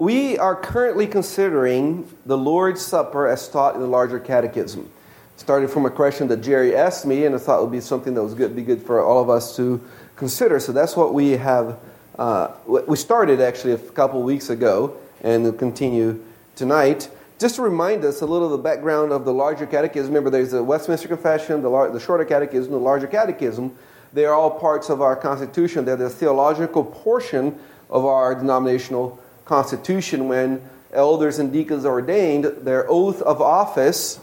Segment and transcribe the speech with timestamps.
[0.00, 4.90] we are currently considering the Lord's Supper as taught in the larger catechism.
[5.36, 8.14] Started from a question that Jerry asked me, and I thought it would be something
[8.14, 9.78] that was good, be good for all of us to
[10.16, 10.58] consider.
[10.58, 11.78] So that's what we have.
[12.18, 16.24] Uh, we started actually a couple weeks ago, and we'll continue
[16.56, 17.10] tonight.
[17.38, 20.08] Just to remind us a little of the background of the larger catechism.
[20.14, 23.76] Remember, there's the Westminster Confession, the, lar- the shorter catechism, the larger catechism.
[24.14, 25.84] They are all parts of our Constitution.
[25.84, 27.58] They're the theological portion
[27.90, 29.19] of our denominational
[29.50, 30.28] Constitution.
[30.28, 30.62] When
[30.92, 34.20] elders and deacons are ordained, their oath of office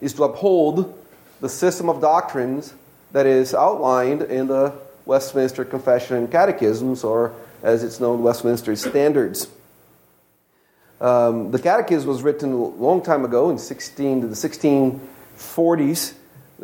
[0.00, 0.98] is to uphold
[1.40, 2.74] the system of doctrines
[3.12, 4.72] that is outlined in the
[5.06, 7.32] Westminster Confession and Catechisms, or
[7.62, 9.46] as it's known, Westminster Standards.
[11.00, 16.14] Um, the Catechism was written a long time ago, in 16, the 1640s.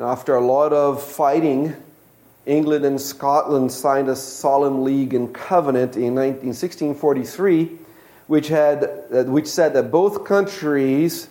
[0.00, 1.76] After a lot of fighting,
[2.44, 7.78] England and Scotland signed a solemn league and covenant in 19, 1643,
[8.30, 11.28] which, had, uh, which said that both countries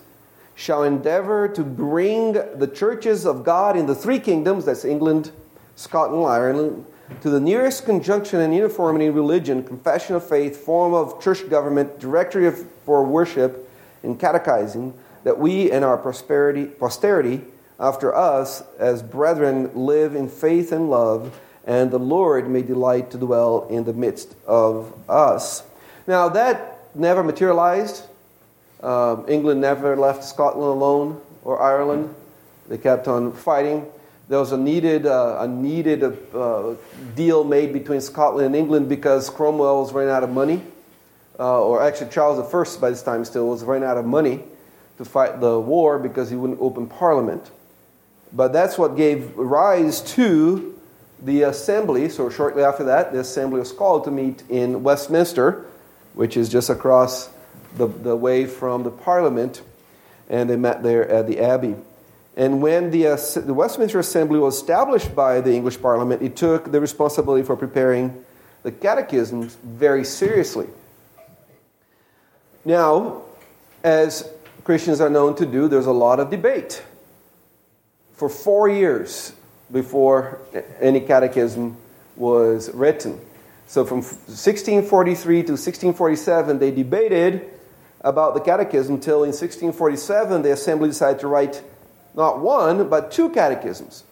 [0.53, 5.32] shall endeavor to bring the churches of God in the three kingdoms that's England,
[5.77, 6.85] Scotland, Ireland
[7.21, 12.01] to the nearest conjunction and uniformity in religion, confession of faith, form of church government,
[12.01, 13.71] directory of, for worship,
[14.04, 14.93] and catechizing,
[15.24, 17.40] that we and our prosperity, posterity
[17.79, 23.18] after us as brethren live in faith and love, and the Lord may delight to
[23.18, 25.63] dwell in the midst of us.
[26.05, 28.04] Now, that never materialized.
[28.82, 32.13] Uh, England never left Scotland alone or Ireland.
[32.68, 33.85] They kept on fighting
[34.29, 36.76] there was a needed, uh, a needed uh,
[37.15, 40.62] deal made between Scotland and England because Cromwell was running out of money,
[41.40, 44.43] uh, or actually Charles I by this time still was running out of money
[44.99, 47.49] to fight the war because he wouldn't open Parliament.
[48.31, 50.79] But that's what gave rise to
[51.24, 52.07] the assembly.
[52.09, 55.65] So shortly after that, the assembly was called to meet in Westminster,
[56.20, 57.29] which is just across
[57.77, 59.62] the, the way from the Parliament,
[60.29, 61.77] and they met there at the Abbey.
[62.35, 66.74] And when the, uh, the Westminster Assembly was established by the English Parliament, it took
[66.74, 68.25] the responsibility for preparing
[68.63, 70.68] the catechisms very seriously.
[72.66, 73.22] Now,
[73.81, 74.29] as
[74.66, 76.84] Christians are known to do, there's a lot of debate.
[78.16, 79.31] For four years
[79.72, 80.41] before
[80.81, 81.78] any catechism
[82.18, 83.22] was written.
[83.69, 87.52] So from 1643 to 1647, they debated
[88.02, 91.62] about the catechism until in 1647 the assembly decided to write
[92.16, 94.06] not one, but two catechisms.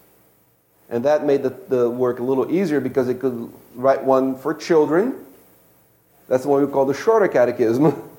[0.91, 4.53] And that made the, the work a little easier because it could write one for
[4.53, 5.25] children.
[6.27, 7.93] That's the one we call the shorter catechism.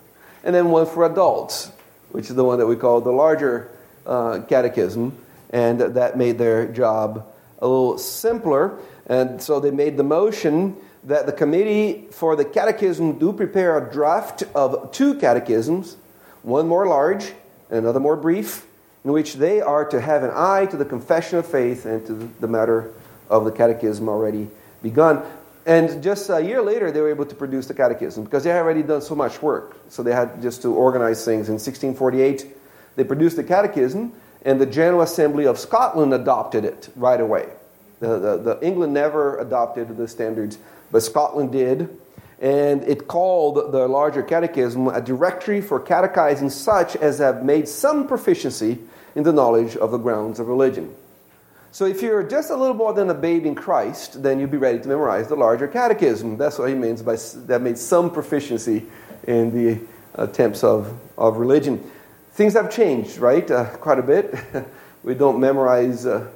[0.45, 1.71] And then one for adults,
[2.11, 3.71] which is the one that we call the larger
[4.07, 5.19] uh, catechism.
[5.51, 7.27] And that made their job
[7.59, 8.79] a little simpler.
[9.07, 13.93] And so they made the motion that the committee for the catechism do prepare a
[13.93, 15.97] draft of two catechisms,
[16.43, 17.33] one more large
[17.71, 18.67] and another more brief,
[19.05, 22.31] in which they are to have an eye to the confession of faith and to
[22.41, 22.93] the matter
[23.31, 24.49] of the catechism already
[24.83, 25.23] begun.
[25.67, 28.63] And just a year later, they were able to produce the catechism because they had
[28.63, 29.77] already done so much work.
[29.91, 31.49] So they had just to organize things.
[31.49, 32.47] In 1648,
[32.97, 34.13] they produced the catechism,
[34.45, 37.49] and the General Assembly of Scotland adopted it right away.
[38.01, 40.59] The, the, the England never adopted the standards,
[40.91, 41.89] but Scotland did.
[42.41, 48.07] And it called the larger catechism a directory for catechizing such as have made some
[48.07, 48.79] proficiency
[49.17, 50.95] in the knowledge of the grounds of religion.
[51.71, 54.57] So if you're just a little more than a babe in Christ, then you'll be
[54.57, 56.37] ready to memorize the larger catechism.
[56.39, 57.17] That's what he means by
[57.47, 58.87] that made some proficiency
[59.27, 59.81] in the
[60.15, 61.91] attempts of, of religion.
[62.33, 63.49] Things have changed, right?
[63.51, 64.35] Uh, quite a bit.
[65.03, 66.29] we don't memorize, uh,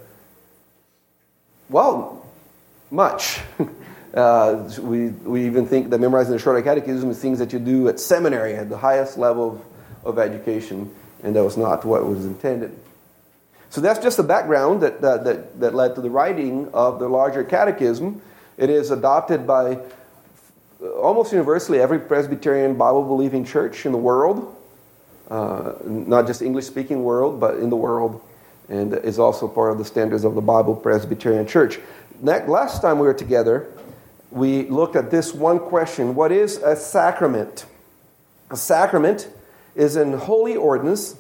[1.69, 2.27] well,
[2.91, 3.41] much.
[4.15, 7.89] Uh, we, we even think that memorizing the shorter catechism is things that you do
[7.89, 9.63] at seminary at the highest level
[10.05, 10.91] of, of education
[11.23, 12.77] and that was not what was intended.
[13.71, 17.09] So that's just the background that, that, that, that led to the writing of the
[17.09, 18.21] larger catechism.
[18.59, 19.79] It is adopted by
[20.97, 24.55] almost universally every Presbyterian Bible believing church in the world,
[25.31, 28.21] uh, not just English speaking world, but in the world,
[28.69, 31.79] and is also part of the standards of the Bible Presbyterian Church.
[32.21, 33.69] Last time we were together,
[34.33, 37.67] we looked at this one question What is a sacrament?
[38.51, 39.29] A sacrament
[39.75, 41.17] is an holy ordinance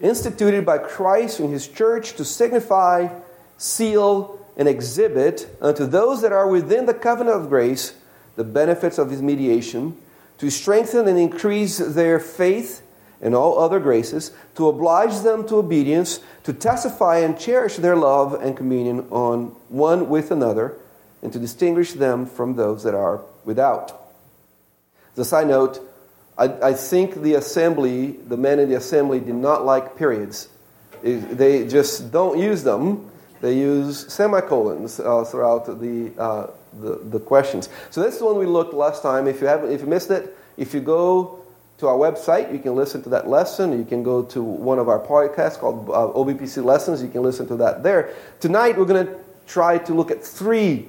[0.00, 3.08] instituted by Christ in his church to signify,
[3.56, 7.94] seal, and exhibit unto those that are within the covenant of grace
[8.36, 9.96] the benefits of his mediation,
[10.38, 12.82] to strengthen and increase their faith
[13.22, 18.34] and all other graces, to oblige them to obedience, to testify and cherish their love
[18.34, 20.76] and communion on one with another,
[21.22, 23.92] and to distinguish them from those that are without.
[25.12, 25.80] As a side note,
[26.38, 30.48] I, I think the assembly, the men in the assembly, did not like periods.
[31.02, 33.10] It, they just don't use them.
[33.40, 37.68] They use semicolons uh, throughout the, uh, the, the questions.
[37.90, 39.26] So this is the one we looked last time.
[39.26, 41.42] If you haven't, if you missed it, if you go
[41.78, 43.78] to our website, you can listen to that lesson.
[43.78, 47.02] You can go to one of our podcasts called uh, OBPC Lessons.
[47.02, 48.14] You can listen to that there.
[48.40, 49.14] Tonight, we're going to
[49.46, 50.88] try to look at three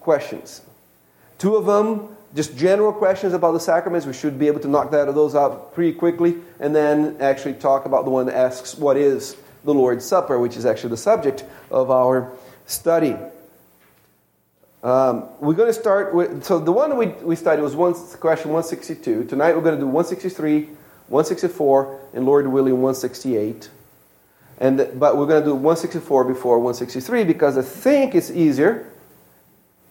[0.00, 0.62] questions.
[1.38, 4.06] Two of them, just general questions about the sacraments.
[4.06, 6.36] We should be able to knock that, of those out pretty quickly.
[6.58, 10.56] And then actually talk about the one that asks, What is the Lord's Supper, which
[10.56, 12.32] is actually the subject of our
[12.66, 13.16] study.
[14.82, 18.50] Um, we're going to start with, so the one we, we studied was one, question
[18.50, 19.24] 162.
[19.24, 20.62] Tonight we're going to do 163,
[21.08, 23.68] 164, and Lord willing 168.
[24.58, 28.89] And, but we're going to do 164 before 163 because I think it's easier.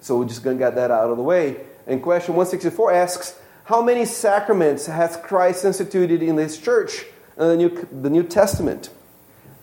[0.02, 1.58] So we're just going to get that out of the way.
[1.88, 7.06] And question 164 asks, How many sacraments has Christ instituted in his church
[7.38, 8.90] in the New, the New Testament?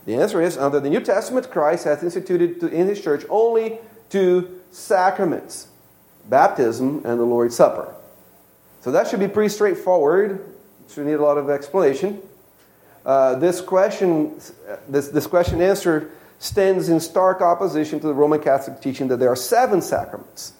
[0.04, 3.78] The answer is under the New Testament, Christ has instituted in his church only
[4.08, 5.68] two sacraments
[6.28, 7.94] baptism and the Lord's Supper.
[8.80, 10.44] So that should be pretty straightforward.
[10.90, 12.20] Should need a lot of explanation.
[13.04, 14.40] Uh, this question,
[14.88, 19.30] this, this question answer stands in stark opposition to the Roman Catholic teaching that there
[19.30, 20.52] are seven sacraments.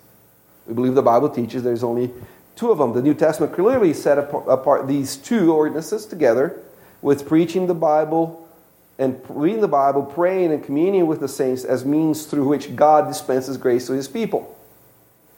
[0.66, 2.12] We believe the Bible teaches there's only
[2.56, 2.92] two of them.
[2.92, 6.58] The New Testament clearly set apart these two ordinances together
[7.02, 8.48] with preaching the Bible
[8.98, 13.06] and reading the Bible, praying, and communing with the saints as means through which God
[13.06, 14.56] dispenses grace to his people.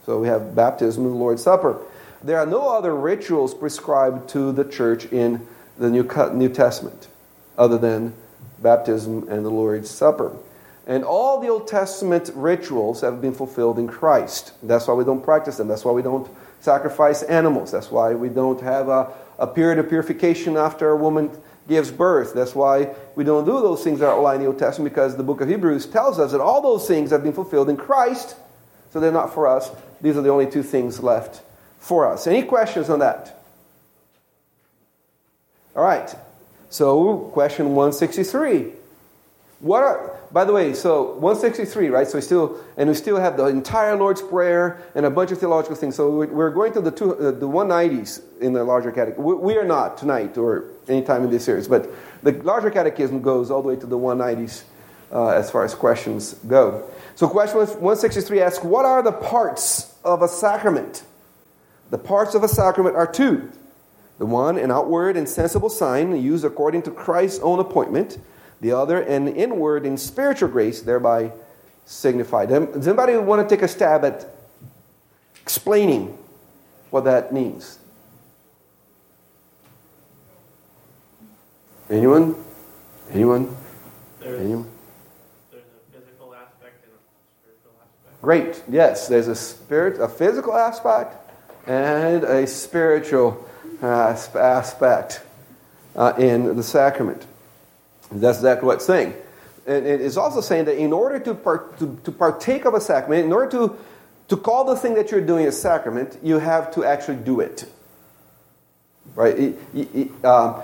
[0.07, 1.83] So we have baptism and the Lord's Supper.
[2.23, 5.47] There are no other rituals prescribed to the church in
[5.77, 7.09] the New Testament
[7.59, 8.15] other than
[8.61, 10.37] baptism and the Lord's Supper.
[10.87, 14.55] And all the Old Testament rituals have been fulfilled in Christ.
[14.63, 15.69] That's why we don't practice them.
[15.69, 16.29] That's why we don't
[16.61, 17.71] sacrifice animals.
[17.71, 21.31] That's why we don't have a, a period of purification after a woman
[21.69, 22.33] gives birth.
[22.35, 25.23] That's why we don't do those things that are in the Old Testament because the
[25.23, 28.37] book of Hebrews tells us that all those things have been fulfilled in Christ,
[28.91, 29.71] so they're not for us.
[30.01, 31.43] These are the only two things left
[31.79, 32.27] for us.
[32.27, 33.43] Any questions on that?
[35.77, 36.13] All right.
[36.71, 38.73] So, question 163.
[39.61, 42.07] What are, by the way, so 163, right?
[42.07, 45.39] So we still, and we still have the entire Lord's Prayer and a bunch of
[45.39, 45.97] theological things.
[45.97, 49.25] So we're going to the, two, uh, the 190s in the larger catechism.
[49.25, 51.91] We, we are not tonight or anytime in this series, but
[52.23, 54.63] the larger catechism goes all the way to the 190s
[55.11, 56.89] uh, as far as questions go.
[57.17, 61.03] So question 163 asks, what are the parts of a sacrament?
[61.91, 63.51] The parts of a sacrament are two.
[64.19, 68.19] The one, an outward and sensible sign used according to Christ's own appointment
[68.61, 71.33] the other an inward and spiritual grace, thereby
[71.87, 72.49] signified.
[72.49, 74.27] Does anybody want to take a stab at
[75.43, 76.17] explaining
[76.91, 77.79] what that means?
[81.89, 82.35] Anyone?
[83.13, 83.57] Anyone?
[84.21, 84.69] There's, Anyone?
[85.51, 87.01] There's a physical aspect and a
[87.41, 88.23] spiritual aspect.
[88.23, 88.63] Great.
[88.69, 91.17] Yes, there's a spirit, a physical aspect,
[91.67, 93.48] and a spiritual
[93.83, 95.23] aspect
[95.97, 97.27] uh, in the sacrament.
[98.11, 99.15] That's exactly what it's saying.
[99.67, 103.27] And it's also saying that in order to, part, to, to, partake of a sacrament,
[103.27, 103.77] in order to,
[104.29, 107.71] to call the thing that you're doing a sacrament, you have to actually do it.
[109.15, 109.39] Right?
[109.39, 110.63] It, it, um,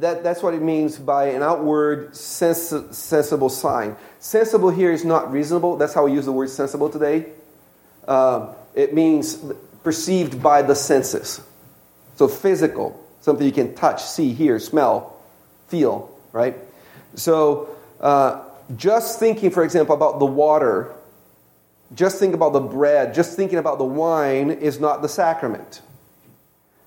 [0.00, 3.96] that, that's what it means by an outward sens- sensible sign.
[4.20, 5.76] Sensible here is not reasonable.
[5.76, 7.26] That's how we use the word sensible today.
[8.08, 9.38] Um, it means
[9.82, 11.42] perceived by the senses.
[12.16, 15.16] So physical, something you can touch, see, hear, smell,
[15.68, 16.56] feel, right?
[17.14, 17.68] So,
[18.00, 18.42] uh,
[18.76, 20.92] just thinking, for example, about the water,
[21.94, 25.82] just think about the bread, just thinking about the wine is not the sacrament.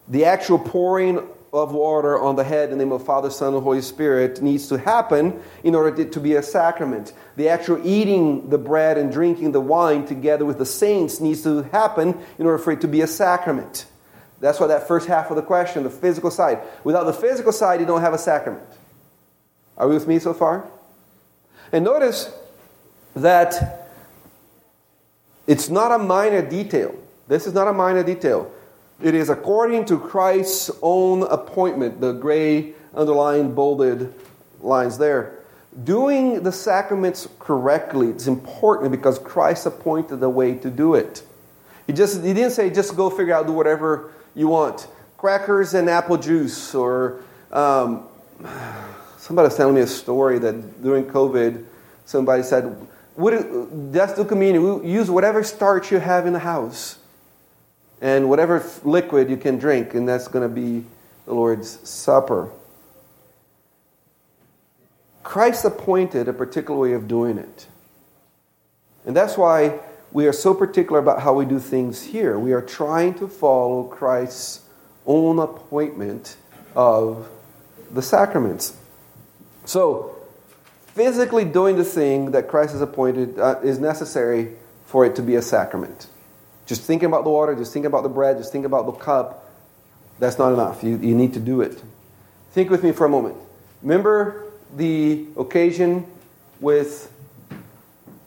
[0.08, 3.64] The actual pouring of water on the head in the name of Father, Son, and
[3.64, 7.14] Holy Spirit needs to happen in order to be a sacrament.
[7.38, 11.64] The actual eating the bread and drinking the wine together with the saints needs to
[11.64, 13.86] happen in order for it to be a sacrament.
[14.40, 16.60] That's why that first half of the question, the physical side.
[16.84, 18.64] Without the physical side, you don't have a sacrament.
[19.78, 20.68] Are we with me so far?
[21.72, 22.32] And notice
[23.16, 23.90] that
[25.48, 26.96] it's not a minor detail.
[27.28, 28.52] This is not a minor detail.
[29.02, 34.14] It is according to Christ's own appointment, the gray underlined, bolded
[34.62, 35.40] lines there.
[35.84, 41.24] Doing the sacraments correctly is important because Christ appointed the way to do it.
[41.88, 44.88] He just he didn't say just go figure out do whatever you want.
[45.18, 47.22] Crackers and apple juice or
[47.52, 48.08] um,
[49.18, 51.66] Somebody was telling me a story that during COVID,
[52.06, 52.76] somebody said,
[53.16, 54.84] "Let's do communion.
[54.84, 56.98] Use whatever starch you have in the house,
[58.02, 60.86] and whatever liquid you can drink, and that's going to be
[61.26, 62.50] the Lord's Supper.
[65.22, 67.68] Christ appointed a particular way of doing it.
[69.06, 69.80] And that's why
[70.12, 72.40] we are so particular about how we do things here.
[72.40, 74.62] We are trying to follow Christ's
[75.06, 76.36] own appointment
[76.76, 77.30] of
[77.92, 78.76] the sacraments.
[79.66, 80.16] So,
[80.88, 84.54] physically doing the thing that Christ has appointed uh, is necessary
[84.86, 86.08] for it to be a sacrament.
[86.66, 89.50] Just thinking about the water, just thinking about the bread, just thinking about the cup,
[90.20, 90.84] that's not enough.
[90.84, 91.82] You, you need to do it.
[92.52, 93.38] Think with me for a moment.
[93.82, 96.06] Remember the occasion
[96.60, 97.12] with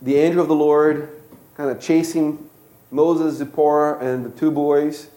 [0.00, 1.21] the angel of the Lord
[1.56, 2.48] kind of chasing
[2.90, 5.08] Moses, Zipporah, and the two boys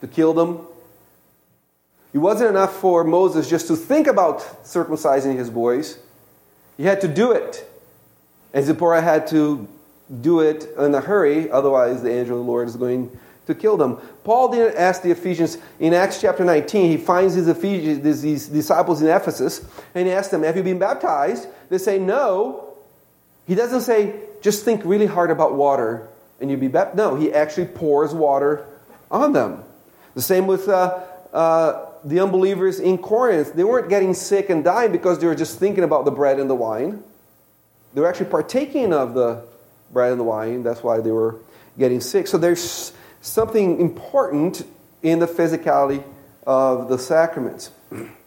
[0.00, 0.66] to kill them?
[2.12, 5.98] It wasn't enough for Moses just to think about circumcising his boys.
[6.76, 7.68] He had to do it.
[8.52, 9.66] And Zipporah had to
[10.20, 13.10] do it in a hurry, otherwise, the angel of the Lord is going
[13.46, 13.96] to kill them.
[14.22, 16.90] Paul didn't ask the Ephesians in Acts chapter 19.
[16.90, 20.78] He finds these, Ephesians, these disciples in Ephesus and he asks them, Have you been
[20.78, 21.48] baptized?
[21.68, 22.63] They say, No.
[23.46, 26.08] He doesn't say, Just think really hard about water
[26.40, 26.96] and you'll be baptized.
[26.96, 28.66] No, he actually pours water
[29.10, 29.62] on them.
[30.14, 31.00] The same with uh,
[31.32, 33.54] uh, the unbelievers in Corinth.
[33.54, 36.48] They weren't getting sick and dying because they were just thinking about the bread and
[36.48, 37.02] the wine.
[37.94, 39.44] They were actually partaking of the
[39.92, 40.62] bread and the wine.
[40.62, 41.36] That's why they were
[41.78, 42.26] getting sick.
[42.26, 44.66] So there's something important
[45.02, 46.02] in the physicality
[46.46, 47.70] of the sacraments.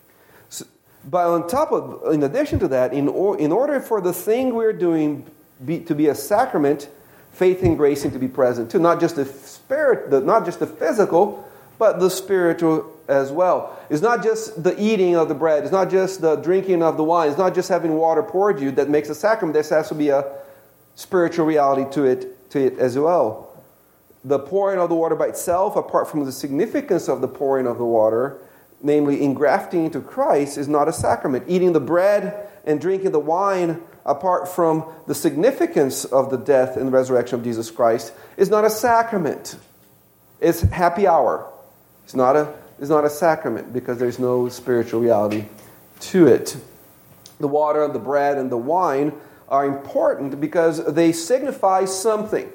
[1.09, 4.53] But on top of, in addition to that, in, or, in order for the thing
[4.53, 5.25] we're doing
[5.65, 6.89] be, to be a sacrament,
[7.31, 8.79] faith and grace need to be present too.
[8.79, 11.49] Not just the spirit, the, not just the physical,
[11.79, 13.79] but the spiritual as well.
[13.89, 15.63] It's not just the eating of the bread.
[15.63, 17.29] It's not just the drinking of the wine.
[17.29, 19.53] It's not just having water poured you that makes a sacrament.
[19.53, 20.25] There has to be a
[20.95, 23.63] spiritual reality to it, to it as well.
[24.25, 27.77] The pouring of the water by itself, apart from the significance of the pouring of
[27.77, 28.39] the water,
[28.81, 31.45] namely engrafting into Christ, is not a sacrament.
[31.47, 36.91] Eating the bread and drinking the wine, apart from the significance of the death and
[36.91, 39.57] resurrection of Jesus Christ, is not a sacrament.
[40.39, 41.51] It's happy hour.
[42.03, 45.45] It's not a, it's not a sacrament because there's no spiritual reality
[46.01, 46.55] to it.
[47.39, 49.13] The water, the bread, and the wine
[49.49, 52.49] are important because they signify something.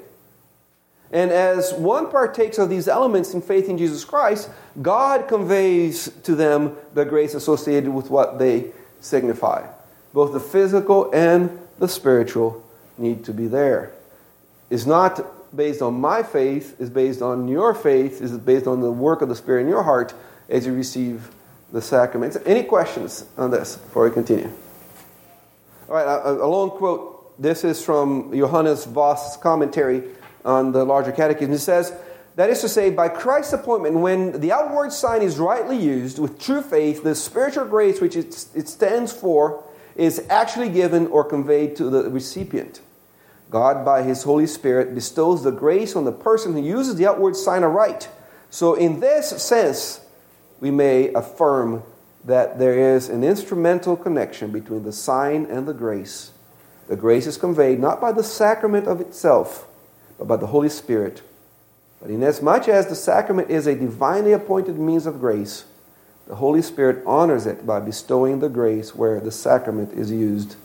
[1.13, 4.49] And as one partakes of these elements in faith in Jesus Christ,
[4.81, 9.67] God conveys to them the grace associated with what they signify.
[10.11, 12.67] Both the physical and the spiritual
[12.97, 13.93] need to be there.
[14.71, 18.91] It's not based on my faith, it's based on your faith, it's based on the
[18.91, 20.15] work of the Spirit in your heart
[20.49, 21.29] as you receive
[21.71, 22.37] the sacraments.
[22.43, 24.49] Any questions on this before we continue?
[25.87, 27.39] All right, a, a long quote.
[27.39, 30.03] This is from Johannes Vos' commentary
[30.45, 31.53] on the larger catechism.
[31.53, 31.93] It says,
[32.35, 36.39] that is to say, by Christ's appointment, when the outward sign is rightly used with
[36.39, 39.63] true faith, the spiritual grace which it, stands for
[39.95, 42.81] is actually given or conveyed to the recipient.
[43.51, 47.35] God, by His Holy Spirit, bestows the grace on the person who uses the outward
[47.35, 48.09] sign aright.
[48.49, 50.01] So, in this sense,
[50.59, 51.83] we may affirm
[52.23, 56.31] that there is an instrumental connection between the sign and the grace.
[56.87, 59.67] The grace is conveyed not by the sacrament of itself,
[60.17, 61.21] but by the Holy Spirit.
[62.01, 65.65] But inasmuch as the sacrament is a divinely appointed means of grace,
[66.27, 70.55] the Holy Spirit honors it by bestowing the grace where the sacrament is used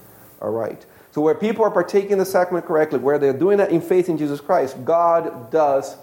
[0.41, 0.87] aright.
[1.11, 4.19] So, where people are partaking the sacrament correctly, where they're doing that in faith in
[4.19, 5.97] Jesus Christ, God does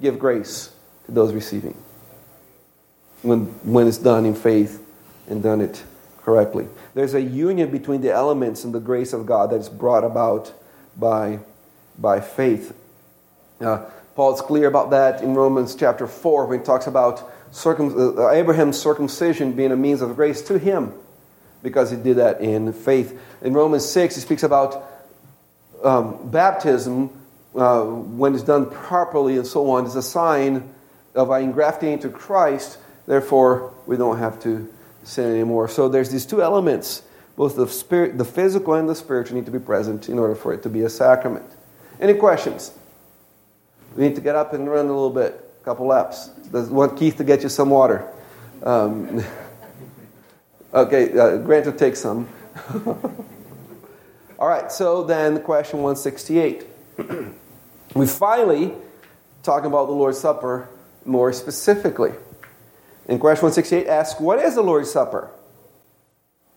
[0.00, 0.72] give grace
[1.06, 1.76] to those receiving
[3.22, 4.84] when, when it's done in faith
[5.28, 5.84] and done it
[6.22, 6.68] correctly.
[6.94, 10.52] There's a union between the elements and the grace of God that is brought about
[10.96, 11.40] by,
[11.98, 12.74] by faith.
[13.60, 13.84] Uh,
[14.14, 18.78] Paul's clear about that in Romans chapter 4 when he talks about circum- uh, Abraham's
[18.78, 20.92] circumcision being a means of grace to him
[21.62, 23.18] because he did that in faith.
[23.42, 24.82] In Romans 6, he speaks about
[25.82, 27.10] um, baptism
[27.54, 30.72] uh, when it's done properly and so on is a sign
[31.14, 32.78] of our engrafting into Christ.
[33.06, 34.72] Therefore, we don't have to
[35.04, 35.68] sin anymore.
[35.68, 37.02] So there's these two elements,
[37.36, 40.52] both the spirit, the physical and the spiritual, need to be present in order for
[40.52, 41.46] it to be a sacrament.
[42.00, 42.72] Any questions?
[43.96, 46.28] We need to get up and run a little bit, a couple laps.
[46.52, 48.06] Does want Keith to get you some water?
[48.62, 49.24] Um,
[50.74, 52.28] okay, uh, Grant will take some.
[54.38, 56.66] All right, so then question 168.
[57.94, 58.74] we finally
[59.42, 60.68] talking about the Lord's Supper
[61.06, 62.12] more specifically.
[63.08, 65.30] In question 168 asks, What is the Lord's Supper?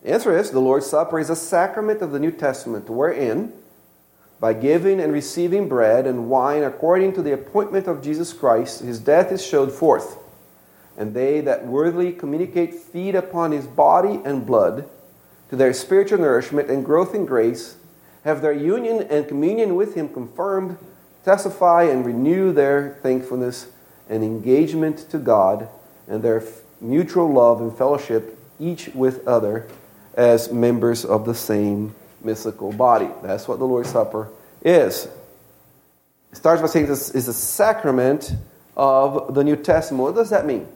[0.04, 3.54] The answer is the Lord's Supper is a sacrament of the New Testament wherein,
[4.40, 9.00] by giving and receiving bread and wine according to the appointment of Jesus Christ, his
[9.00, 10.18] death is showed forth,
[10.98, 14.88] And they that worthily communicate feed upon his body and blood
[15.50, 17.76] to their spiritual nourishment and growth in grace,
[18.24, 20.78] have their union and communion with him confirmed,
[21.26, 23.68] testify and renew their thankfulness
[24.08, 25.68] and engagement to God
[26.08, 26.44] and their
[26.80, 29.68] mutual love and fellowship each with other
[30.14, 33.10] as members of the same mystical body.
[33.24, 34.30] That's what the Lord's Supper
[34.64, 35.08] is.
[36.32, 38.34] It starts by saying this is a sacrament
[38.76, 40.04] of the New Testament.
[40.04, 40.68] What does that mean?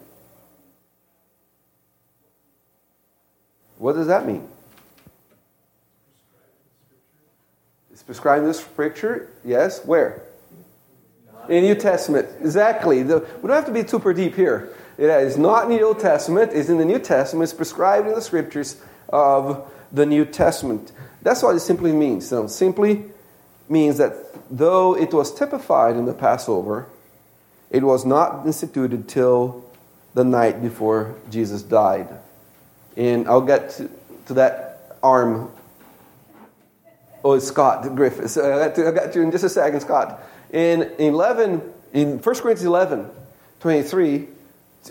[3.78, 4.48] What does that mean?
[7.92, 9.30] It's prescribed in the scripture.
[9.44, 9.86] Yes.
[9.86, 10.24] Where?
[11.50, 12.28] In the New Testament.
[12.40, 13.04] Exactly.
[13.04, 14.74] The, we don't have to be super deep here.
[14.98, 16.52] It is not in the Old Testament.
[16.54, 17.44] It's in the New Testament.
[17.44, 20.92] It's prescribed in the scriptures of the New Testament.
[21.24, 22.28] That's what it simply means.
[22.28, 23.06] So simply
[23.70, 24.14] means that
[24.52, 26.88] though it was typified in the Passover,
[27.72, 29.66] it was not instituted till
[30.14, 32.08] the night before Jesus died.
[32.96, 33.90] And I'll get to,
[34.28, 35.50] to that arm.
[37.24, 38.38] Oh, it's Scott Griffiths.
[38.38, 40.22] I got, to, I you in just a second, Scott.
[40.52, 41.62] In 11,
[41.94, 43.10] in 1 Corinthians 11,
[43.62, 44.28] 23,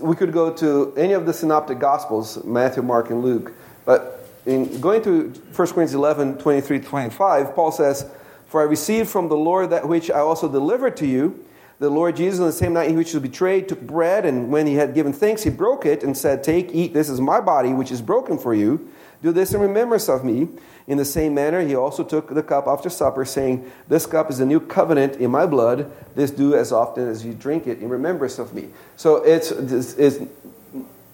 [0.01, 3.53] we could go to any of the synoptic gospels, Matthew, Mark, and Luke.
[3.85, 8.07] But in going to 1 Corinthians 11, 23, 25, Paul says,
[8.47, 11.45] For I received from the Lord that which I also delivered to you
[11.83, 14.53] the Lord Jesus, on the same night in which he was betrayed, took bread, and
[14.53, 17.41] when he had given thanks, he broke it and said, Take, eat, this is my
[17.41, 18.89] body, which is broken for you.
[19.21, 20.49] Do this in remembrance of me.
[20.87, 24.39] In the same manner, he also took the cup after supper, saying, This cup is
[24.39, 25.91] a new covenant in my blood.
[26.15, 28.69] This do as often as you drink it in remembrance of me.
[28.95, 30.21] So it's, it's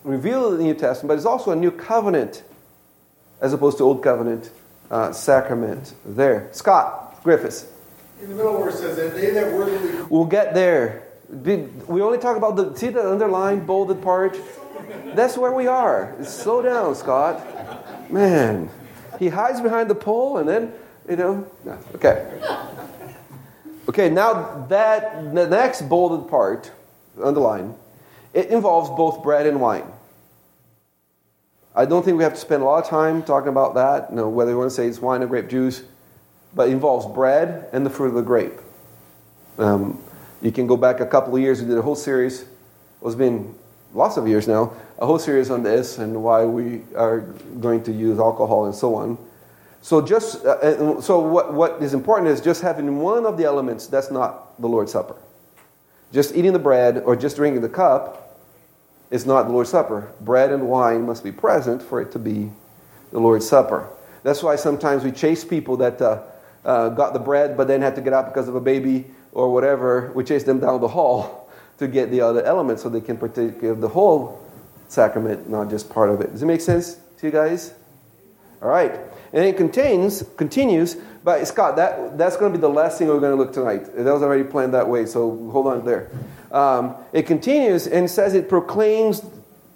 [0.04, 2.42] revealed in the New Testament, but it's also a new covenant
[3.40, 4.50] as opposed to old covenant
[4.90, 6.48] uh, sacrament there.
[6.52, 7.66] Scott Griffiths.
[8.22, 10.02] In the middle where it says that they that worthily.
[10.10, 11.04] We'll get there.
[11.28, 14.38] We only talk about the see the underlined bolded part.
[15.14, 16.16] That's where we are.
[16.24, 18.10] Slow down, Scott.
[18.10, 18.70] Man,
[19.18, 20.72] he hides behind the pole and then
[21.08, 21.50] you know.
[21.64, 21.78] No.
[21.94, 22.40] Okay.
[23.88, 24.08] Okay.
[24.08, 26.70] Now that the next bolded part,
[27.22, 27.74] underline,
[28.32, 29.86] it involves both bread and wine.
[31.78, 34.10] I don't think we have to spend a lot of time talking about that.
[34.10, 35.82] You know, whether you want to say it's wine or grape juice
[36.54, 38.58] but it involves bread and the fruit of the grape.
[39.58, 40.02] Um,
[40.40, 41.60] you can go back a couple of years.
[41.60, 42.44] We did a whole series.
[43.04, 43.54] It's been
[43.94, 44.72] lots of years now.
[44.98, 47.20] A whole series on this and why we are
[47.60, 49.18] going to use alcohol and so on.
[49.80, 53.86] So just uh, so what, what is important is just having one of the elements
[53.86, 55.16] that's not the Lord's Supper.
[56.12, 58.27] Just eating the bread or just drinking the cup
[59.10, 60.12] is not the Lord's Supper.
[60.20, 62.50] Bread and wine must be present for it to be
[63.10, 63.88] the Lord's Supper.
[64.22, 66.22] That's why sometimes we chase people that uh,
[66.64, 69.52] uh, got the bread but then had to get out because of a baby or
[69.52, 73.16] whatever, we chase them down the hall to get the other elements so they can
[73.16, 74.44] partake of the whole
[74.88, 76.32] sacrament, not just part of it.
[76.32, 77.72] Does it make sense to you guys?
[78.60, 78.92] All right.
[79.32, 83.20] And it contains, continues, but Scott, that, that's going to be the last thing we're
[83.20, 83.84] going to look tonight.
[83.94, 86.10] That was already planned that way, so hold on there.
[86.52, 89.22] Um, it continues and says it proclaims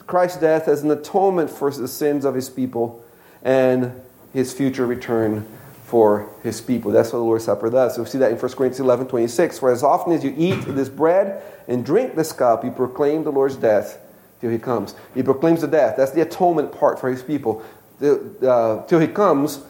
[0.07, 3.05] Christ's death as an atonement for the sins of his people
[3.43, 3.93] and
[4.33, 5.47] his future return
[5.85, 6.91] for his people.
[6.91, 7.97] That's what the Lord's Supper does.
[7.97, 9.59] So we see that in 1 Corinthians 11 26.
[9.59, 13.33] For as often as you eat this bread and drink this cup, you proclaim the
[13.33, 14.01] Lord's death
[14.41, 14.95] till he comes.
[15.15, 15.97] He proclaims the death.
[15.97, 17.63] That's the atonement part for his people.
[18.01, 19.63] The, uh, till he comes,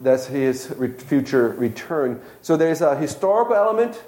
[0.00, 2.20] that's his re- future return.
[2.42, 4.00] So there's a historical element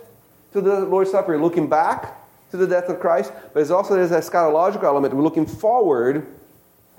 [0.52, 1.38] to the Lord's Supper.
[1.38, 2.16] Looking back
[2.50, 5.14] to the death of Christ, but there's also there's a eschatological element.
[5.14, 6.26] We're looking forward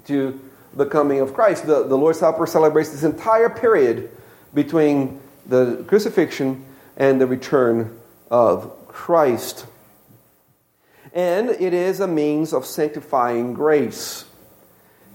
[0.06, 0.39] to
[0.73, 1.65] the coming of Christ.
[1.65, 4.10] The, the Lord's Supper celebrates this entire period
[4.54, 9.65] between the crucifixion and the return of Christ.
[11.13, 14.26] And it is a means of sanctifying grace.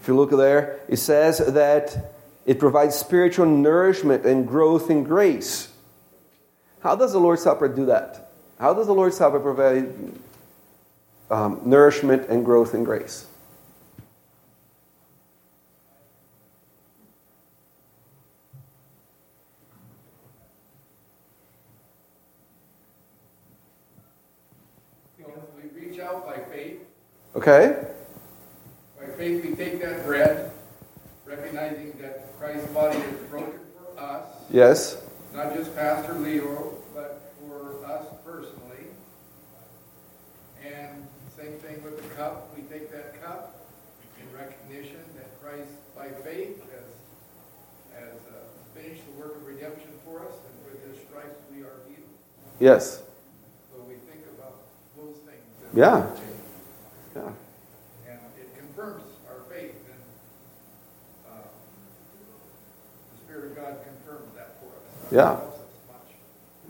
[0.00, 2.11] If you look there, it says that
[2.46, 5.68] it provides spiritual nourishment and growth in grace.
[6.80, 8.32] How does the Lord's Supper do that?
[8.58, 9.92] How does the Lord's Supper provide
[11.30, 13.26] um, nourishment and growth in grace?
[27.42, 27.74] Okay?
[29.00, 30.52] By faith, we take that bread,
[31.26, 34.26] recognizing that Christ's body is broken for us.
[34.50, 35.02] Yes.
[35.34, 38.88] Not just Pastor Leo, but for us personally.
[40.62, 42.54] And same thing with the cup.
[42.54, 43.56] We take that cup
[44.20, 50.20] in recognition that Christ, by faith, has, has uh, finished the work of redemption for
[50.20, 52.04] us, and with his stripes we are healed.
[52.60, 53.02] Yes.
[53.72, 54.56] So we think about
[54.98, 55.40] those things.
[55.74, 56.04] Yeah.
[56.04, 56.31] Yeah.
[65.12, 65.36] Yeah.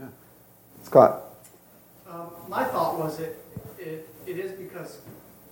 [0.01, 0.09] much.
[0.83, 1.23] Scott.
[2.11, 3.39] Um, my thought was it,
[3.79, 4.99] it, it is because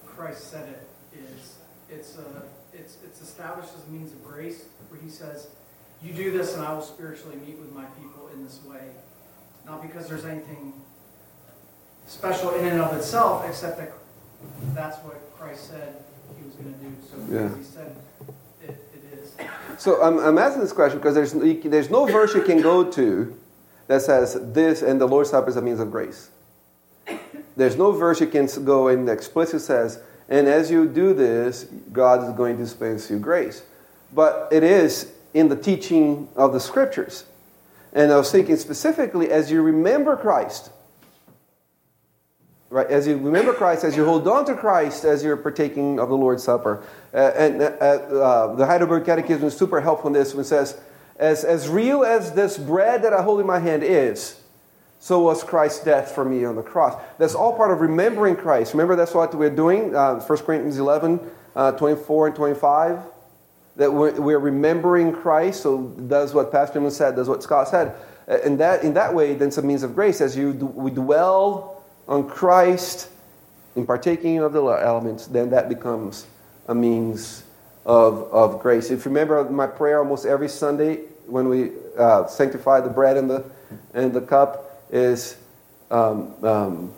[0.06, 0.68] Christ said
[1.12, 1.56] it is
[1.88, 2.42] it's a,
[2.76, 5.48] it's it's established as a means of grace where he says,
[6.02, 8.90] "You do this, and I will spiritually meet with my people in this way."
[9.66, 10.72] Not because there's anything
[12.08, 13.92] special in and of itself, except that
[14.74, 15.96] that's what Christ said
[16.36, 16.92] he was going to do.
[17.08, 17.56] So Yeah.
[17.56, 17.94] he said it,
[18.28, 18.34] it is.
[19.78, 23.36] So I'm, I'm asking this question because there's, there's no verse you can go to
[23.86, 26.30] that says this and the Lord's Supper is a means of grace.
[27.56, 32.22] There's no verse you can go and explicitly says, and as you do this, God
[32.28, 33.62] is going to dispense you grace.
[34.12, 37.24] But it is in the teaching of the scriptures.
[37.92, 40.70] And I was thinking specifically as you remember Christ,
[42.70, 42.86] right?
[42.86, 46.16] As you remember Christ, as you hold on to Christ, as you're partaking of the
[46.16, 46.82] Lord's Supper.
[47.12, 50.80] Uh, and uh, uh, the Heidelberg Catechism is super helpful in this when it says,
[51.16, 54.40] as, as real as this bread that I hold in my hand is,
[55.00, 56.94] so was Christ's death for me on the cross.
[57.18, 58.72] That's all part of remembering Christ.
[58.72, 61.20] Remember, that's what we're doing, uh, 1 Corinthians 11,
[61.56, 62.98] uh, 24 and 25.
[63.76, 65.62] That we're, we're remembering Christ.
[65.62, 67.96] So does what Pastor Newman said, does what Scott said.
[68.28, 70.20] Uh, And that, in that way, then it's a means of grace.
[70.20, 71.79] As you we dwell
[72.10, 73.08] on Christ
[73.76, 76.26] in partaking of the elements, then that becomes
[76.68, 77.44] a means
[77.86, 78.90] of, of grace.
[78.90, 80.96] If you remember my prayer almost every Sunday
[81.26, 83.44] when we uh, sanctify the bread and the,
[83.94, 85.36] and the cup is
[85.90, 86.92] um, um,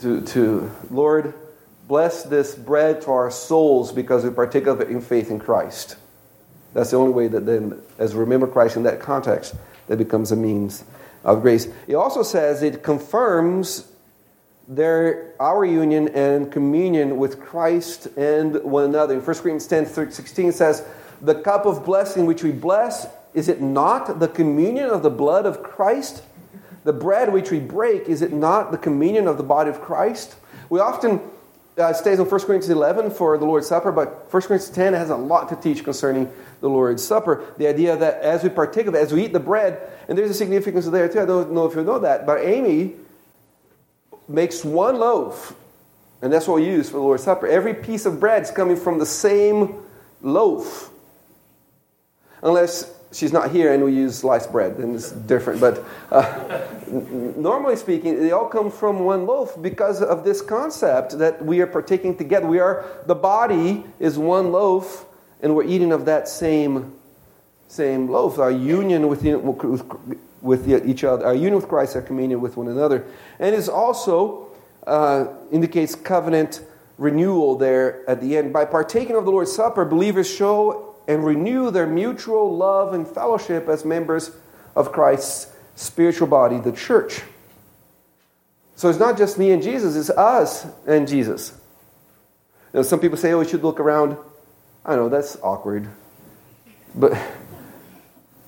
[0.00, 1.32] to, to, Lord,
[1.88, 5.96] bless this bread to our souls because we partake of it in faith in Christ.
[6.74, 9.54] That's the only way that then, as we remember Christ in that context,
[9.86, 10.84] that becomes a means
[11.24, 11.68] of grace.
[11.86, 13.90] It also says it confirms
[14.66, 19.14] their, our union and communion with Christ and one another.
[19.14, 20.86] In 1 Corinthians 10 16 says,
[21.20, 25.46] The cup of blessing which we bless, is it not the communion of the blood
[25.46, 26.22] of Christ?
[26.84, 30.36] The bread which we break, is it not the communion of the body of Christ?
[30.68, 31.20] We often
[31.76, 35.10] uh, stays in 1 Corinthians 11 for the Lord's Supper, but 1 Corinthians 10 has
[35.10, 37.44] a lot to teach concerning the Lord's Supper.
[37.58, 40.30] The idea that as we partake of it, as we eat the bread, and there's
[40.30, 41.20] a significance there too.
[41.20, 42.94] I don't know if you know that, but Amy
[44.28, 45.54] makes one loaf,
[46.22, 47.46] and that's what we use for the Lord's Supper.
[47.46, 49.74] Every piece of bread is coming from the same
[50.22, 50.90] loaf.
[52.42, 55.60] Unless she's not here and we use sliced bread, then it's different.
[55.60, 61.44] But uh, normally speaking, they all come from one loaf because of this concept that
[61.44, 62.46] we are partaking together.
[62.46, 65.06] We are the body is one loaf,
[65.40, 66.94] and we're eating of that same
[67.68, 68.38] same loaf.
[68.38, 72.68] Our union with, with, with each other, our union with Christ, our communion with one
[72.68, 73.06] another,
[73.40, 74.48] and it also
[74.86, 76.60] uh, indicates covenant
[76.98, 78.52] renewal there at the end.
[78.52, 83.68] By partaking of the Lord's Supper, believers show and renew their mutual love and fellowship
[83.68, 84.32] as members
[84.76, 87.22] of Christ's spiritual body, the church.
[88.76, 91.58] So it's not just me and Jesus, it's us and Jesus.
[92.74, 94.16] Know, some people say, oh, we should look around.
[94.84, 95.88] I know, that's awkward.
[96.94, 97.12] But,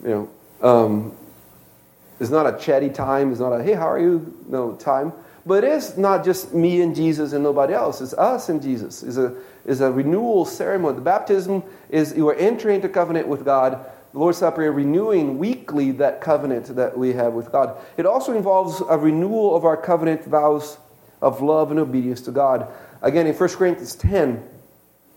[0.02, 0.30] you know,
[0.60, 1.16] um,
[2.18, 3.30] it's not a chatty time.
[3.30, 4.34] It's not a, hey, how are you?
[4.48, 5.12] No time.
[5.44, 8.00] But it is not just me and Jesus and nobody else.
[8.00, 9.02] It's us and Jesus.
[9.02, 10.96] It's a, it's a renewal ceremony.
[10.96, 13.86] The baptism is you are entering into covenant with God.
[14.12, 17.76] The Lord's Supper, renewing weekly that covenant that we have with God.
[17.96, 20.78] It also involves a renewal of our covenant vows
[21.22, 22.66] of love and obedience to God.
[23.02, 24.42] Again, in 1 Corinthians 10,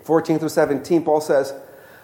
[0.04, 1.54] 14 through 17, Paul says,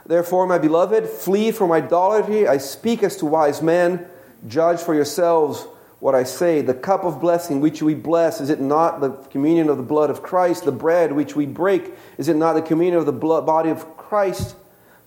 [0.05, 2.47] Therefore, my beloved, flee from idolatry.
[2.47, 4.07] I speak as to wise men.
[4.47, 5.67] Judge for yourselves
[5.99, 6.61] what I say.
[6.61, 10.09] The cup of blessing which we bless, is it not the communion of the blood
[10.09, 10.65] of Christ?
[10.65, 13.97] The bread which we break, is it not the communion of the blood, body of
[13.97, 14.55] Christ?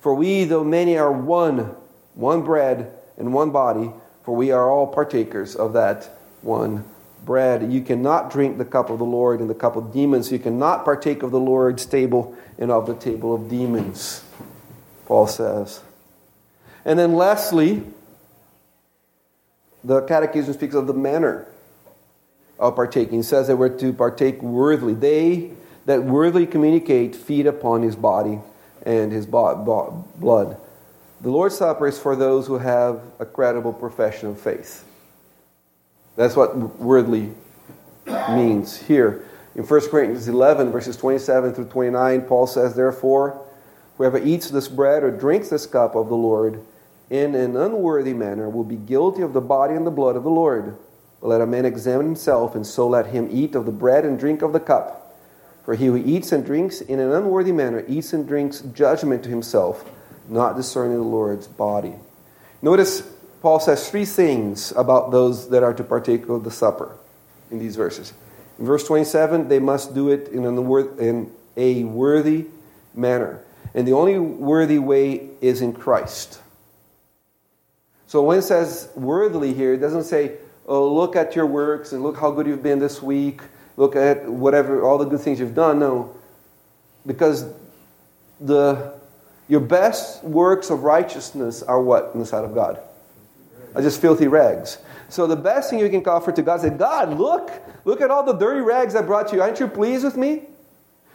[0.00, 1.74] For we, though many, are one,
[2.14, 3.92] one bread and one body,
[4.24, 6.10] for we are all partakers of that
[6.42, 6.84] one
[7.24, 7.72] bread.
[7.72, 10.32] You cannot drink the cup of the Lord and the cup of demons.
[10.32, 14.24] You cannot partake of the Lord's table and of the table of demons,
[15.06, 15.80] Paul says.
[16.84, 17.82] And then lastly,
[19.84, 21.46] the Catechism speaks of the manner
[22.58, 23.20] of partaking.
[23.20, 24.94] It says that we're to partake worthily.
[24.94, 25.52] They
[25.86, 28.40] that worthily communicate feed upon his body
[28.84, 29.64] and his blood.
[31.20, 34.84] The Lord's Supper is for those who have a credible profession of faith.
[36.16, 37.32] That's what worthily
[38.06, 39.24] means here.
[39.54, 43.44] In 1 Corinthians 11, verses 27 through 29, Paul says, Therefore,
[43.96, 46.60] whoever eats this bread or drinks this cup of the Lord
[47.10, 50.30] in an unworthy manner will be guilty of the body and the blood of the
[50.30, 50.76] Lord.
[51.20, 54.18] But let a man examine himself, and so let him eat of the bread and
[54.18, 55.16] drink of the cup.
[55.64, 59.28] For he who eats and drinks in an unworthy manner eats and drinks judgment to
[59.28, 59.90] himself,
[60.28, 61.94] not discerning the Lord's body.
[62.62, 63.02] Notice
[63.42, 66.96] Paul says three things about those that are to partake of the supper
[67.50, 68.12] in these verses.
[68.58, 72.46] In verse 27, they must do it in, in a worthy
[72.94, 73.40] manner.
[73.74, 76.40] And the only worthy way is in Christ.
[78.08, 82.02] So when it says worthily here, it doesn't say, oh, look at your works and
[82.02, 83.42] look how good you've been this week,
[83.76, 85.78] look at whatever, all the good things you've done.
[85.78, 86.16] No.
[87.06, 87.44] Because
[88.40, 88.94] the,
[89.46, 92.80] your best works of righteousness are what in the sight of God?
[93.74, 94.78] Are just filthy rags.
[95.10, 97.50] So the best thing you can offer to God is God, look,
[97.84, 99.42] look at all the dirty rags I brought you.
[99.42, 100.44] Aren't you pleased with me?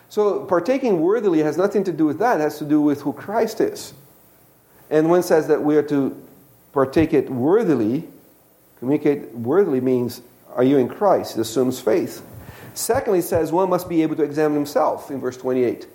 [0.09, 2.39] So partaking worthily has nothing to do with that.
[2.39, 3.95] It has to do with who Christ is.
[4.91, 6.15] And when it says that we are to
[6.73, 8.03] partake it worthily,
[8.79, 10.21] communicate worthily means
[10.55, 11.37] are you in Christ?
[11.37, 12.23] It assumes faith.
[12.73, 15.87] Secondly, it says one must be able to examine himself in verse 28.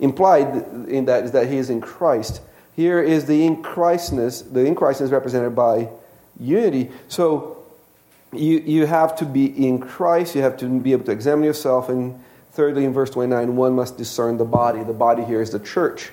[0.00, 2.40] Implied in that is that he is in Christ.
[2.74, 5.88] Here is the in Christness, the in Christness represented by
[6.40, 6.90] unity.
[7.08, 7.64] So
[8.32, 11.88] you, you have to be in Christ, you have to be able to examine yourself.
[11.88, 12.18] And
[12.52, 14.82] thirdly, in verse 29, one must discern the body.
[14.82, 16.10] The body here is the church.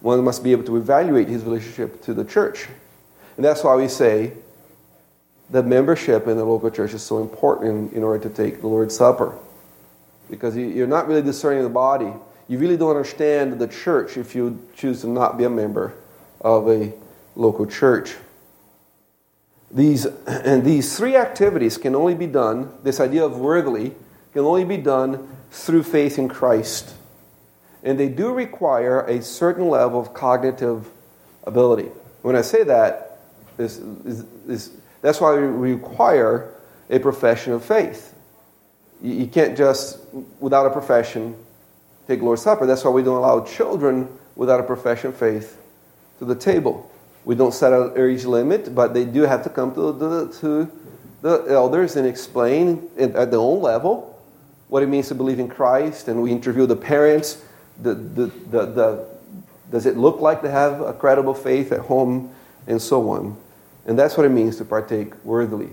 [0.00, 2.68] One must be able to evaluate his relationship to the church.
[3.40, 4.34] And that's why we say
[5.48, 8.94] that membership in the local church is so important in, order to take the Lord's
[8.94, 9.34] Supper.
[10.28, 12.12] Because you, are not really discerning the body.
[12.48, 15.94] You really don't understand the church if you choose to not be a member
[16.42, 16.92] of a
[17.34, 18.14] local church.
[19.70, 23.94] These, and these three activities can only be done, this idea of worthily,
[24.34, 26.94] can only be done through faith in Christ.
[27.82, 30.90] And they do require a certain level of cognitive
[31.44, 31.88] ability.
[32.20, 33.06] When I say that,
[33.60, 34.70] is, is, is,
[35.02, 36.52] that's why we require
[36.88, 38.14] a profession of faith.
[39.02, 39.98] You, you can't just,
[40.40, 41.36] without a profession,
[42.06, 42.66] take Lord's Supper.
[42.66, 45.60] That's why we don't allow children without a profession of faith
[46.18, 46.90] to the table.
[47.24, 50.70] We don't set an age limit, but they do have to come to the, to
[51.22, 54.18] the elders and explain at their own level
[54.68, 56.08] what it means to believe in Christ.
[56.08, 57.42] And we interview the parents.
[57.82, 59.06] The, the, the, the,
[59.70, 62.32] does it look like they have a credible faith at home?
[62.66, 63.36] And so on.
[63.86, 65.70] And that's what it means to partake worthily.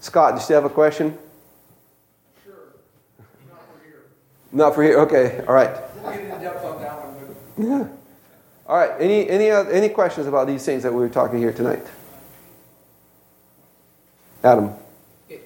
[0.00, 1.16] Scott, do you still have a question?
[2.44, 2.54] Sure.
[3.48, 4.02] Not for here.
[4.52, 4.98] Not for here.
[5.00, 5.44] Okay.
[5.46, 5.74] All right.
[6.02, 7.36] We'll get in depth on that one.
[7.58, 7.88] Yeah.
[8.66, 8.92] All right.
[9.00, 11.84] Any any uh, any questions about these things that we were talking here tonight?
[14.42, 14.74] Adam.
[15.28, 15.40] If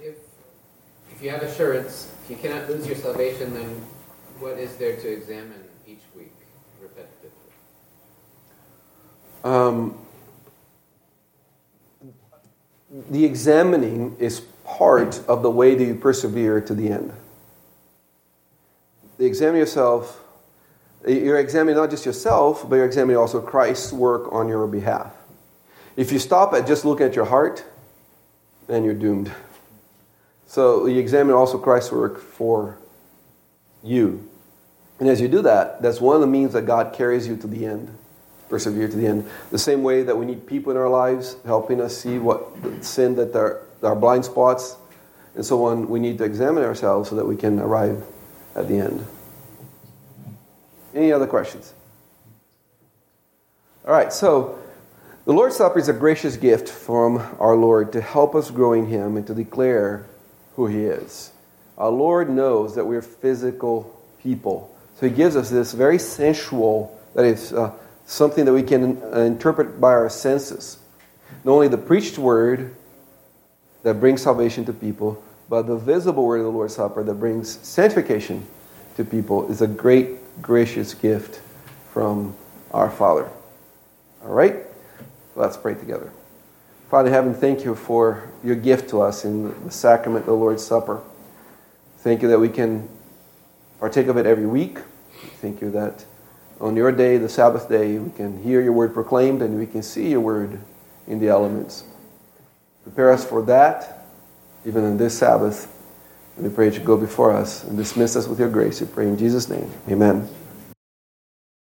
[1.12, 3.68] if you have assurance, if you cannot lose your salvation, then
[4.40, 6.33] what is there to examine each week
[6.83, 7.53] repetitively?
[9.48, 9.98] Um,
[12.90, 17.12] the examining is part of the way that you persevere to the end.
[19.18, 20.22] You examine yourself,
[21.07, 25.12] you're examining not just yourself, but you're examining also Christ's work on your behalf.
[25.96, 27.64] If you stop at just looking at your heart,
[28.66, 29.31] then you're doomed.
[30.46, 32.79] So you examine also Christ's work for
[33.83, 34.29] you.
[34.98, 37.46] And as you do that, that's one of the means that God carries you to
[37.46, 37.96] the end
[38.50, 39.30] persevere to the end.
[39.50, 42.46] The same way that we need people in our lives helping us see what
[42.82, 44.76] sin that are our blind spots
[45.34, 48.04] and so on, we need to examine ourselves so that we can arrive
[48.54, 49.06] at the end.
[50.94, 51.72] Any other questions?
[53.86, 54.58] All right, so
[55.24, 58.86] the Lord's Supper is a gracious gift from our Lord to help us grow in
[58.86, 60.06] Him and to declare
[60.56, 61.32] who He is.
[61.78, 67.24] Our Lord knows that we're physical people, so He gives us this very sensual, that
[67.24, 67.72] is, uh,
[68.11, 70.81] something that we can uh, interpret by our senses.
[71.44, 72.75] Not only the preached word
[73.85, 77.61] that brings salvation to people, but the visible word of the Lord's Supper that brings
[77.64, 78.44] sanctification
[78.96, 81.40] to people is a great, gracious gift
[81.92, 82.37] from
[82.73, 83.31] our Father.
[84.25, 84.57] All right?
[85.37, 86.12] Let's pray together.
[86.90, 90.64] Father heaven, thank you for your gift to us in the sacrament of the Lord's
[90.64, 91.01] Supper.
[91.99, 92.88] Thank you that we can
[93.79, 94.79] partake of it every week.
[95.40, 96.05] Thank you that
[96.61, 99.83] on your day, the Sabbath day, we can hear your word proclaimed and we can
[99.83, 100.61] see your word
[101.07, 101.85] in the elements.
[102.83, 104.07] Prepare us for that,
[104.64, 105.77] even in this Sabbath.
[106.37, 108.81] We pray you go before us and dismiss us with your grace.
[108.81, 109.70] We pray in Jesus' name.
[109.88, 110.29] Amen.